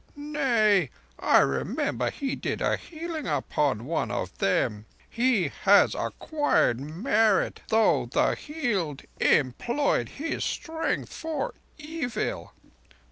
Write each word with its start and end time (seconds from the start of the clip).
Nay, 0.15 0.89
I 1.19 1.41
remember 1.41 2.09
he 2.09 2.35
did 2.35 2.59
a 2.59 2.75
healing 2.75 3.27
upon 3.27 3.85
one 3.85 4.09
of 4.09 4.35
them. 4.39 4.87
He 5.07 5.49
has 5.61 5.93
acquired 5.93 6.79
merit, 6.79 7.59
though 7.67 8.07
the 8.11 8.33
healed 8.33 9.03
employed 9.19 10.09
his 10.09 10.43
strength 10.43 11.13
for 11.13 11.53
evil. 11.77 12.51